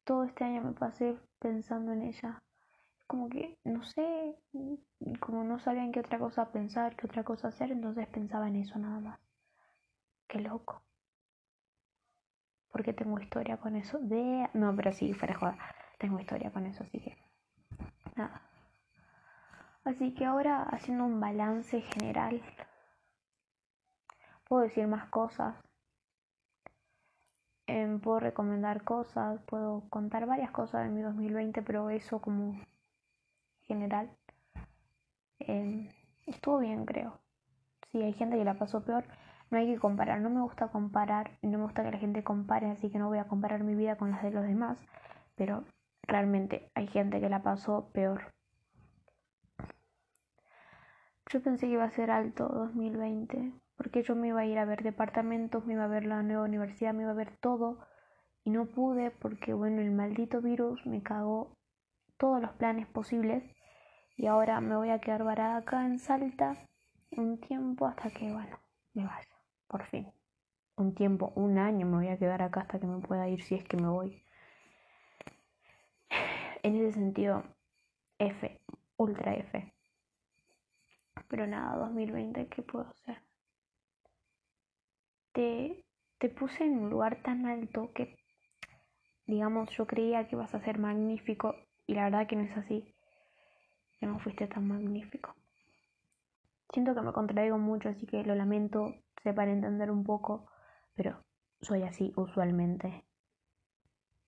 Todo 0.06 0.24
este 0.24 0.44
año 0.44 0.62
me 0.62 0.72
pasé 0.72 1.18
pensando 1.38 1.92
en 1.92 2.00
ella. 2.00 2.42
Como 3.06 3.28
que, 3.28 3.58
no 3.64 3.84
sé, 3.84 4.36
como 5.20 5.44
no 5.44 5.58
sabía 5.58 5.84
en 5.84 5.92
qué 5.92 6.00
otra 6.00 6.18
cosa 6.18 6.50
pensar, 6.50 6.96
qué 6.96 7.06
otra 7.06 7.24
cosa 7.24 7.48
hacer, 7.48 7.70
entonces 7.70 8.08
pensaba 8.08 8.48
en 8.48 8.56
eso 8.56 8.78
nada 8.78 9.00
más. 9.00 9.20
Qué 10.26 10.40
loco 10.40 10.82
porque 12.76 12.92
tengo 12.92 13.18
historia 13.18 13.56
con 13.56 13.74
eso. 13.74 13.98
De... 14.02 14.50
No, 14.52 14.76
pero 14.76 14.92
sí, 14.92 15.14
fuera 15.14 15.32
joda. 15.34 15.56
Tengo 15.98 16.20
historia 16.20 16.50
con 16.50 16.66
eso, 16.66 16.84
así 16.84 17.00
que. 17.00 17.16
Nada. 18.16 18.42
Así 19.82 20.12
que 20.12 20.26
ahora 20.26 20.62
haciendo 20.64 21.04
un 21.04 21.18
balance 21.18 21.80
general. 21.80 22.42
Puedo 24.46 24.64
decir 24.64 24.86
más 24.88 25.08
cosas. 25.08 25.56
Em, 27.66 28.00
puedo 28.00 28.20
recomendar 28.20 28.84
cosas. 28.84 29.40
Puedo 29.46 29.88
contar 29.90 30.26
varias 30.26 30.50
cosas 30.50 30.84
de 30.84 30.90
mi 30.90 31.02
2020, 31.02 31.62
pero 31.62 31.90
eso 31.90 32.20
como 32.20 32.60
general. 33.64 34.10
Em, 35.38 35.88
estuvo 36.26 36.58
bien, 36.58 36.84
creo. 36.86 37.20
Sí, 37.92 38.02
hay 38.02 38.12
gente 38.12 38.36
que 38.38 38.44
la 38.44 38.58
pasó 38.58 38.84
peor 38.84 39.04
no 39.50 39.58
hay 39.58 39.72
que 39.72 39.78
comparar, 39.78 40.20
no 40.20 40.30
me 40.30 40.40
gusta 40.40 40.68
comparar 40.68 41.38
no 41.42 41.58
me 41.58 41.64
gusta 41.64 41.84
que 41.84 41.90
la 41.92 41.98
gente 41.98 42.24
compare, 42.24 42.70
así 42.70 42.90
que 42.90 42.98
no 42.98 43.08
voy 43.08 43.18
a 43.18 43.28
comparar 43.28 43.62
mi 43.62 43.74
vida 43.74 43.96
con 43.96 44.10
las 44.10 44.22
de 44.22 44.30
los 44.30 44.44
demás, 44.44 44.78
pero 45.36 45.64
realmente 46.02 46.70
hay 46.74 46.86
gente 46.88 47.20
que 47.20 47.28
la 47.28 47.42
pasó 47.42 47.90
peor. 47.92 48.32
Yo 51.28 51.42
pensé 51.42 51.66
que 51.66 51.72
iba 51.72 51.84
a 51.84 51.90
ser 51.90 52.10
alto 52.10 52.48
2020, 52.48 53.52
porque 53.76 54.02
yo 54.02 54.14
me 54.14 54.28
iba 54.28 54.40
a 54.40 54.46
ir 54.46 54.58
a 54.58 54.64
ver 54.64 54.82
departamentos, 54.82 55.64
me 55.66 55.74
iba 55.74 55.84
a 55.84 55.88
ver 55.88 56.04
la 56.06 56.22
nueva 56.22 56.44
universidad, 56.44 56.94
me 56.94 57.02
iba 57.02 57.12
a 57.12 57.14
ver 57.14 57.36
todo, 57.36 57.78
y 58.44 58.50
no 58.50 58.66
pude 58.66 59.10
porque, 59.10 59.52
bueno, 59.52 59.80
el 59.80 59.90
maldito 59.90 60.40
virus 60.40 60.84
me 60.86 61.02
cagó 61.02 61.56
todos 62.16 62.40
los 62.40 62.52
planes 62.52 62.86
posibles, 62.86 63.44
y 64.16 64.26
ahora 64.26 64.60
me 64.60 64.76
voy 64.76 64.90
a 64.90 65.00
quedar 65.00 65.24
varada 65.24 65.58
acá 65.58 65.84
en 65.84 65.98
Salta 65.98 66.56
un 67.10 67.38
tiempo 67.38 67.86
hasta 67.86 68.10
que, 68.10 68.32
bueno, 68.32 68.58
me 68.94 69.04
vaya 69.04 69.36
por 69.68 69.84
fin. 69.84 70.12
Un 70.76 70.94
tiempo, 70.94 71.32
un 71.36 71.58
año 71.58 71.86
me 71.86 71.96
voy 71.96 72.08
a 72.08 72.18
quedar 72.18 72.42
acá 72.42 72.60
hasta 72.60 72.78
que 72.78 72.86
me 72.86 73.00
pueda 73.00 73.28
ir 73.28 73.42
si 73.42 73.54
es 73.54 73.64
que 73.64 73.76
me 73.76 73.88
voy. 73.88 74.22
En 76.62 76.76
ese 76.76 76.92
sentido, 76.92 77.44
F, 78.18 78.60
ultra 78.96 79.34
F. 79.34 79.72
Pero 81.28 81.46
nada, 81.46 81.76
2020, 81.76 82.48
¿qué 82.48 82.62
puedo 82.62 82.86
hacer? 82.88 83.25
Te, 85.36 85.84
te 86.18 86.30
puse 86.30 86.64
en 86.64 86.78
un 86.78 86.88
lugar 86.88 87.22
tan 87.22 87.44
alto 87.44 87.92
que, 87.92 88.16
digamos, 89.26 89.68
yo 89.76 89.86
creía 89.86 90.26
que 90.26 90.34
ibas 90.34 90.54
a 90.54 90.60
ser 90.60 90.78
magnífico 90.78 91.54
y 91.86 91.92
la 91.92 92.04
verdad 92.04 92.26
que 92.26 92.36
no 92.36 92.44
es 92.44 92.56
así. 92.56 92.94
Que 94.00 94.06
no 94.06 94.18
fuiste 94.18 94.46
tan 94.46 94.66
magnífico. 94.66 95.34
Siento 96.72 96.94
que 96.94 97.02
me 97.02 97.12
contradigo 97.12 97.58
mucho, 97.58 97.90
así 97.90 98.06
que 98.06 98.24
lo 98.24 98.34
lamento, 98.34 98.94
para 99.34 99.52
entender 99.52 99.90
un 99.90 100.04
poco, 100.04 100.46
pero 100.94 101.22
soy 101.60 101.82
así 101.82 102.14
usualmente. 102.16 103.04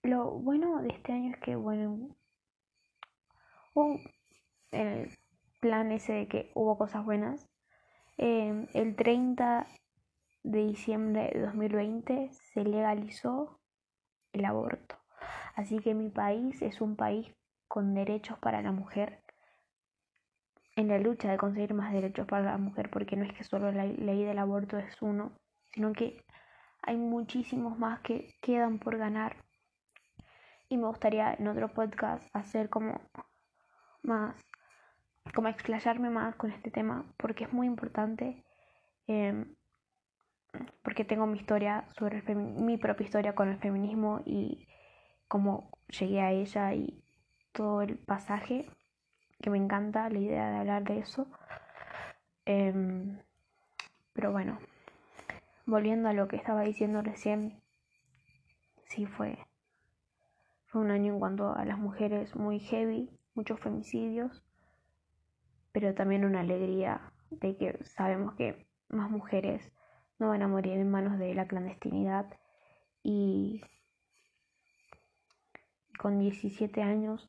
Lo 0.03 0.33
bueno 0.33 0.83
de 0.83 0.88
este 0.88 1.15
año 1.15 1.31
es 1.31 1.41
que, 1.41 1.57
bueno, 1.57 2.15
hubo 3.75 3.99
el 4.73 5.11
plan 5.61 5.91
ese 5.91 6.12
de 6.12 6.29
que 6.29 6.50
hubo 6.55 6.77
cosas 6.77 7.03
buenas. 7.03 7.49
Em, 8.19 8.67
el 8.75 8.95
30 8.95 9.67
de 10.42 10.66
diciembre 10.66 11.30
de 11.35 11.40
2020 11.40 12.30
se 12.33 12.64
legalizó 12.64 13.61
el 14.33 14.45
aborto. 14.45 14.97
Así 15.54 15.78
que 15.80 15.95
mi 15.95 16.09
país 16.09 16.62
es 16.62 16.80
un 16.80 16.97
país 16.97 17.35
con 17.66 17.95
derechos 17.95 18.38
para 18.38 18.62
la 18.62 18.73
mujer 18.73 19.23
en 20.78 20.87
la 20.87 20.99
lucha 20.99 21.28
de 21.28 21.38
conseguir 21.38 21.75
más 21.75 21.92
derechos 21.92 22.26
para 22.28 22.52
la 22.52 22.57
mujer, 22.57 22.88
porque 22.88 23.16
no 23.16 23.25
es 23.25 23.33
que 23.33 23.42
solo 23.42 23.73
la 23.73 23.85
ley 23.85 24.23
del 24.23 24.38
aborto 24.38 24.78
es 24.78 25.02
uno, 25.02 25.33
sino 25.73 25.92
que 25.92 26.25
hay 26.83 26.97
muchísimos 26.97 27.76
más 27.76 27.99
que 28.00 28.37
quedan 28.40 28.78
por 28.78 28.97
ganar. 28.97 29.45
Y 30.68 30.76
me 30.76 30.87
gustaría 30.87 31.35
en 31.35 31.49
otro 31.49 31.68
podcast 31.68 32.25
hacer 32.33 32.71
como 32.71 33.00
más, 34.02 34.37
como 35.35 35.49
explayarme 35.49 36.11
más 36.11 36.37
con 36.37 36.52
este 36.52 36.71
tema, 36.71 37.04
porque 37.16 37.45
es 37.45 37.52
muy 37.52 37.66
importante, 37.66 38.45
em, 39.09 39.57
porque 40.83 41.05
tengo 41.05 41.27
mi 41.27 41.38
historia 41.38 41.85
sobre 41.99 42.23
mi 42.35 42.77
propia 42.77 43.05
historia 43.05 43.35
con 43.35 43.49
el 43.49 43.59
feminismo 43.59 44.23
y 44.25 44.67
cómo 45.29 45.71
llegué 45.88 46.21
a 46.21 46.33
ella 46.33 46.75
y 46.75 47.03
todo 47.53 47.83
el 47.83 47.99
pasaje 47.99 48.69
que 49.41 49.50
me 49.50 49.59
encanta 49.59 50.09
la 50.11 50.19
idea 50.19 50.50
de 50.50 50.57
hablar 50.59 50.85
de 50.85 50.99
eso. 50.99 51.27
Em, 52.45 53.19
pero 54.12 54.33
bueno, 54.33 54.59
volviendo 55.67 56.09
a 56.09 56.12
lo 56.12 56.29
que 56.29 56.37
estaba 56.37 56.62
diciendo 56.62 57.03
recién, 57.03 57.61
sí 58.85 59.07
fue, 59.07 59.38
fue 60.67 60.81
un 60.81 60.91
año 60.91 61.12
en 61.12 61.19
cuanto 61.19 61.55
a 61.55 61.65
las 61.65 61.79
mujeres 61.79 62.35
muy 62.35 62.59
heavy, 62.59 63.11
muchos 63.35 63.61
femicidios, 63.61 64.43
pero 65.73 65.95
también 65.95 66.25
una 66.25 66.41
alegría 66.41 67.12
de 67.31 67.57
que 67.57 67.85
sabemos 67.85 68.35
que 68.35 68.67
más 68.88 69.11
mujeres 69.11 69.71
no 70.19 70.29
van 70.29 70.43
a 70.43 70.49
morir 70.49 70.75
en 70.75 70.91
manos 70.91 71.19
de 71.19 71.35
la 71.35 71.47
clandestinidad 71.47 72.27
y 73.03 73.63
con 75.99 76.19
17 76.19 76.83
años 76.83 77.29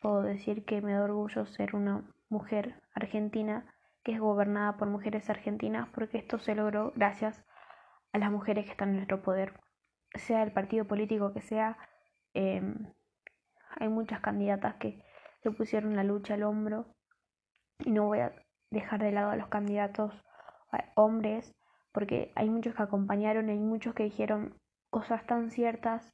puedo 0.00 0.22
decir 0.22 0.64
que 0.64 0.80
me 0.80 0.92
da 0.92 1.04
orgullo 1.04 1.46
ser 1.46 1.74
una 1.74 2.04
mujer 2.28 2.82
argentina 2.94 3.74
que 4.02 4.12
es 4.12 4.20
gobernada 4.20 4.76
por 4.76 4.88
mujeres 4.88 5.30
argentinas 5.30 5.88
porque 5.94 6.18
esto 6.18 6.38
se 6.38 6.54
logró 6.54 6.92
gracias 6.94 7.44
a 8.12 8.18
las 8.18 8.30
mujeres 8.30 8.66
que 8.66 8.72
están 8.72 8.90
en 8.90 8.96
nuestro 8.96 9.22
poder. 9.22 9.60
Sea 10.14 10.42
el 10.42 10.52
partido 10.52 10.86
político 10.86 11.32
que 11.32 11.40
sea, 11.40 11.76
em, 12.34 12.92
hay 13.76 13.88
muchas 13.88 14.20
candidatas 14.20 14.74
que 14.76 15.02
se 15.42 15.50
pusieron 15.50 15.96
la 15.96 16.04
lucha 16.04 16.34
al 16.34 16.44
hombro 16.44 16.86
y 17.78 17.90
no 17.90 18.06
voy 18.06 18.20
a 18.20 18.32
dejar 18.70 19.02
de 19.02 19.12
lado 19.12 19.30
a 19.30 19.36
los 19.36 19.48
candidatos 19.48 20.12
hombres 20.96 21.54
porque 21.94 22.32
hay 22.34 22.50
muchos 22.50 22.74
que 22.74 22.82
acompañaron, 22.82 23.48
hay 23.48 23.60
muchos 23.60 23.94
que 23.94 24.02
dijeron 24.02 24.60
cosas 24.90 25.24
tan 25.26 25.52
ciertas 25.52 26.12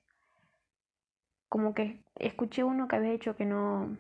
como 1.48 1.74
que 1.74 2.04
escuché 2.16 2.62
uno 2.64 2.86
que 2.86 2.96
había 2.96 3.10
dicho 3.10 3.34
que 3.34 3.46
no 3.46 3.96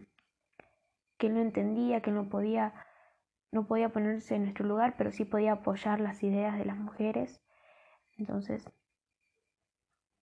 que 1.16 1.30
no 1.30 1.40
entendía, 1.40 2.02
que 2.02 2.10
no 2.10 2.28
podía 2.28 2.74
no 3.50 3.66
podía 3.66 3.88
ponerse 3.88 4.34
en 4.36 4.42
nuestro 4.42 4.66
lugar, 4.66 4.94
pero 4.98 5.10
sí 5.10 5.24
podía 5.24 5.52
apoyar 5.52 6.00
las 6.00 6.22
ideas 6.22 6.56
de 6.58 6.66
las 6.66 6.76
mujeres. 6.76 7.40
Entonces, 8.18 8.70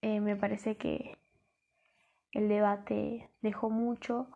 eh, 0.01 0.21
me 0.21 0.37
parece 0.37 0.77
que 0.77 1.19
el 2.33 2.49
debate 2.49 3.31
dejó 3.43 3.69
mucho, 3.69 4.31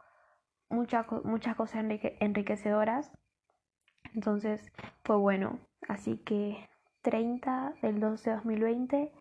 muchas 0.69 1.07
muchas 1.25 1.55
cosas 1.55 1.85
enriquecedoras. 2.21 3.13
Entonces 4.13 4.73
fue 5.05 5.17
bueno. 5.17 5.61
Así 5.89 6.19
que 6.19 6.69
30 7.03 7.75
del 7.83 8.01
12 8.01 8.31
de 8.31 8.37
2020, 8.37 9.13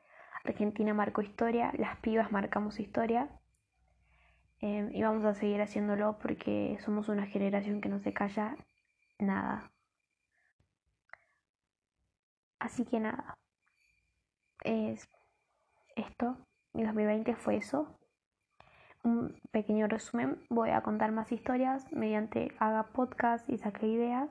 Argentina 0.43 0.93
marcó 0.93 1.21
historia, 1.21 1.71
las 1.77 1.97
pibas 1.97 2.31
marcamos 2.31 2.79
historia. 2.79 3.29
Em, 4.59 4.91
y 4.93 5.01
vamos 5.01 5.25
a 5.25 5.33
seguir 5.33 5.61
haciéndolo 5.61 6.17
porque 6.19 6.77
somos 6.85 7.09
una 7.09 7.25
generación 7.25 7.81
que 7.81 7.89
no 7.89 7.99
se 7.99 8.13
calla 8.13 8.55
nada. 9.19 9.71
Así 12.59 12.85
que 12.85 12.99
nada. 12.99 13.37
Es 14.63 15.09
esto. 15.95 16.37
Mi 16.73 16.83
2020 16.83 17.35
fue 17.35 17.57
eso. 17.57 17.97
Un 19.03 19.41
pequeño 19.51 19.87
resumen. 19.87 20.45
Voy 20.49 20.69
a 20.69 20.81
contar 20.81 21.11
más 21.11 21.31
historias 21.31 21.91
mediante 21.91 22.51
haga 22.59 22.93
podcast 22.93 23.49
y 23.49 23.57
saque 23.57 23.87
ideas. 23.87 24.29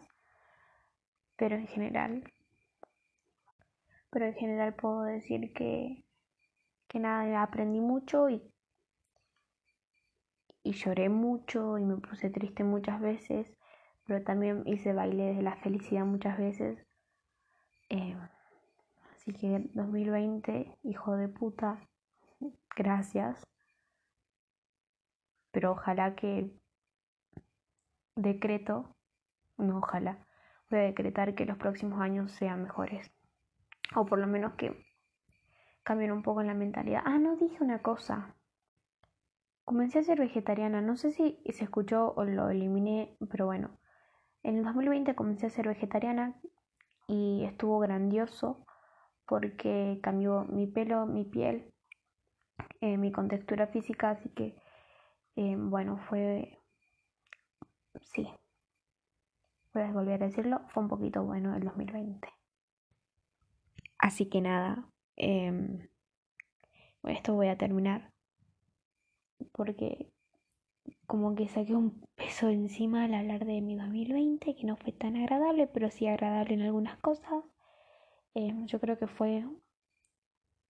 Pero 1.36 1.56
en 1.56 1.66
general. 1.66 2.32
Pero 4.10 4.26
en 4.26 4.34
general 4.34 4.74
puedo 4.74 5.02
decir 5.02 5.52
que, 5.52 6.04
que 6.88 6.98
nada, 6.98 7.42
aprendí 7.42 7.80
mucho 7.80 8.28
y 8.28 8.42
y 10.62 10.72
lloré 10.72 11.08
mucho 11.08 11.78
y 11.78 11.84
me 11.84 11.96
puse 11.96 12.30
triste 12.30 12.64
muchas 12.64 13.00
veces, 13.00 13.52
pero 14.06 14.22
también 14.22 14.62
hice 14.66 14.92
baile 14.92 15.34
de 15.34 15.42
la 15.42 15.56
felicidad 15.56 16.04
muchas 16.04 16.38
veces. 16.38 16.86
Eh, 17.88 18.16
así 19.12 19.32
que 19.32 19.68
2020, 19.74 20.76
hijo 20.82 21.16
de 21.16 21.28
puta, 21.28 21.80
gracias. 22.76 23.46
Pero 25.50 25.72
ojalá 25.72 26.14
que 26.14 26.50
decreto, 28.14 28.94
no 29.56 29.78
ojalá, 29.78 30.24
voy 30.70 30.80
a 30.80 30.82
decretar 30.82 31.34
que 31.34 31.46
los 31.46 31.58
próximos 31.58 32.00
años 32.00 32.30
sean 32.32 32.62
mejores. 32.62 33.10
O 33.94 34.06
por 34.06 34.18
lo 34.18 34.26
menos 34.26 34.54
que 34.54 34.84
cambien 35.82 36.12
un 36.12 36.22
poco 36.22 36.42
la 36.42 36.54
mentalidad. 36.54 37.02
Ah, 37.04 37.18
no 37.18 37.36
dije 37.36 37.62
una 37.62 37.82
cosa. 37.82 38.36
Comencé 39.64 40.00
a 40.00 40.02
ser 40.02 40.18
vegetariana, 40.18 40.80
no 40.80 40.96
sé 40.96 41.12
si 41.12 41.42
se 41.48 41.64
escuchó 41.64 42.12
o 42.16 42.24
lo 42.24 42.50
eliminé, 42.50 43.16
pero 43.30 43.46
bueno, 43.46 43.78
en 44.42 44.58
el 44.58 44.64
2020 44.64 45.14
comencé 45.14 45.46
a 45.46 45.50
ser 45.50 45.68
vegetariana 45.68 46.40
y 47.06 47.44
estuvo 47.44 47.78
grandioso 47.78 48.64
porque 49.26 50.00
cambió 50.02 50.44
mi 50.44 50.66
pelo, 50.66 51.06
mi 51.06 51.24
piel, 51.24 51.72
eh, 52.80 52.96
mi 52.96 53.12
contextura 53.12 53.68
física, 53.68 54.10
así 54.10 54.28
que 54.30 54.56
eh, 55.36 55.56
bueno, 55.56 55.98
fue, 56.08 56.58
sí, 58.02 58.28
voy 59.72 59.82
a 59.84 59.92
volver 59.92 60.22
a 60.22 60.26
decirlo, 60.26 60.62
fue 60.68 60.82
un 60.82 60.88
poquito 60.88 61.22
bueno 61.22 61.54
el 61.54 61.62
2020. 61.62 62.39
Así 64.10 64.26
que 64.26 64.40
nada, 64.40 64.90
eh, 65.16 65.52
esto 67.04 67.34
voy 67.34 67.46
a 67.46 67.56
terminar 67.56 68.10
porque 69.52 70.10
como 71.06 71.36
que 71.36 71.46
saqué 71.46 71.76
un 71.76 72.04
peso 72.16 72.48
encima 72.48 73.04
al 73.04 73.14
hablar 73.14 73.44
de 73.44 73.60
mi 73.60 73.76
2020 73.76 74.56
que 74.56 74.66
no 74.66 74.74
fue 74.74 74.90
tan 74.90 75.14
agradable, 75.14 75.68
pero 75.68 75.92
sí 75.92 76.08
agradable 76.08 76.54
en 76.54 76.62
algunas 76.62 76.98
cosas. 76.98 77.44
Eh, 78.34 78.52
yo 78.66 78.80
creo 78.80 78.98
que 78.98 79.06
fue 79.06 79.44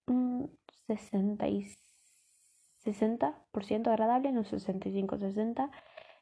un 0.05 0.55
60 0.85 1.47
y 1.47 1.67
60% 2.77 3.89
agradable, 3.89 4.31
no 4.31 4.43
65-60, 4.43 5.71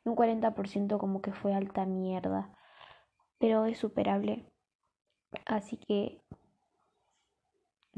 y 0.05 0.07
un 0.07 0.15
40% 0.15 0.99
como 0.99 1.21
que 1.21 1.33
fue 1.33 1.53
alta 1.53 1.85
mierda, 1.85 2.57
pero 3.39 3.65
es 3.65 3.77
superable. 3.77 4.45
Así 5.45 5.77
que 5.77 6.21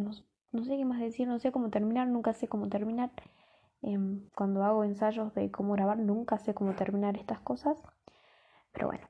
no, 0.01 0.63
sé 0.63 0.77
qué 0.77 0.85
más 0.85 0.99
decir, 0.99 1.27
no 1.27 1.39
sé 1.39 1.51
cómo 1.51 1.69
terminar, 1.69 2.07
nunca 2.07 2.33
sé 2.33 2.47
cómo 2.47 2.69
terminar. 2.69 3.11
Em, 3.81 4.29
cuando 4.35 4.63
hago 4.63 4.83
ensayos 4.83 5.33
de 5.33 5.49
cómo 5.51 5.73
grabar, 5.73 5.97
nunca 5.97 6.37
sé 6.37 6.53
cómo 6.53 6.75
terminar 6.75 7.17
estas 7.17 7.39
cosas. 7.39 7.81
Pero 8.71 8.87
bueno, 8.87 9.07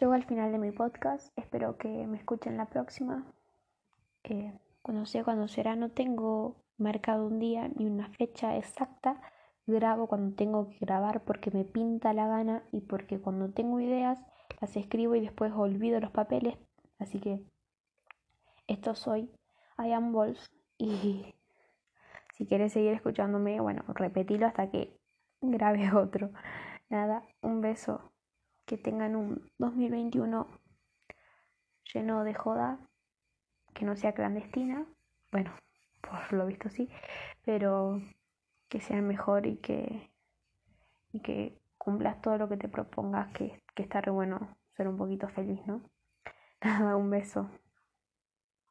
llego 0.00 0.12
al 0.12 0.24
final 0.24 0.52
de 0.52 0.58
mi 0.58 0.72
podcast. 0.72 1.36
Espero 1.38 1.76
que 1.76 2.06
me 2.06 2.18
escuchen 2.18 2.56
la 2.56 2.66
próxima. 2.66 3.26
Eh, 4.24 4.52
cuando 4.82 5.06
sea 5.06 5.24
cuando 5.24 5.48
será, 5.48 5.76
no 5.76 5.90
tengo 5.90 6.56
marcado 6.78 7.26
un 7.26 7.38
día 7.38 7.68
ni 7.76 7.86
una 7.86 8.08
fecha 8.08 8.56
exacta. 8.56 9.20
Grabo 9.66 10.06
cuando 10.06 10.36
tengo 10.36 10.68
que 10.68 10.78
grabar 10.78 11.24
porque 11.24 11.50
me 11.50 11.64
pinta 11.64 12.12
la 12.12 12.28
gana 12.28 12.62
y 12.70 12.82
porque 12.82 13.20
cuando 13.20 13.50
tengo 13.50 13.80
ideas 13.80 14.24
las 14.60 14.76
escribo 14.76 15.14
y 15.16 15.20
después 15.20 15.52
olvido 15.52 16.00
los 16.00 16.12
papeles. 16.12 16.56
Así 16.98 17.18
que 17.20 17.42
esto 18.66 18.94
soy 18.94 19.30
I 19.78 19.92
am 19.92 20.12
Wolf 20.12 20.38
y 20.78 21.34
si 22.36 22.46
quieres 22.46 22.74
seguir 22.74 22.92
escuchándome, 22.92 23.60
bueno, 23.60 23.82
repetilo 23.88 24.46
hasta 24.46 24.70
que 24.70 24.98
grabe 25.40 25.90
otro. 25.94 26.30
Nada, 26.88 27.22
un 27.40 27.60
beso. 27.60 28.12
Que 28.66 28.76
tengan 28.76 29.16
un 29.16 29.50
2021 29.58 30.46
lleno 31.94 32.24
de 32.24 32.34
joda, 32.34 32.78
que 33.74 33.84
no 33.84 33.96
sea 33.96 34.12
clandestina. 34.12 34.84
Bueno, 35.32 35.52
por 36.02 36.32
lo 36.32 36.46
visto 36.46 36.68
sí, 36.68 36.90
pero 37.44 38.02
que 38.68 38.80
sea 38.80 39.00
mejor 39.00 39.46
y 39.46 39.56
que, 39.58 40.10
y 41.12 41.20
que 41.20 41.58
cumplas 41.78 42.20
todo 42.20 42.36
lo 42.38 42.48
que 42.48 42.56
te 42.56 42.68
propongas, 42.68 43.32
que, 43.32 43.62
que 43.74 43.82
está 43.82 44.00
re 44.00 44.10
bueno 44.10 44.56
ser 44.76 44.88
un 44.88 44.96
poquito 44.96 45.28
feliz, 45.28 45.64
¿no? 45.66 45.82
Nada, 46.60 46.96
un 46.96 47.08
beso. 47.08 47.48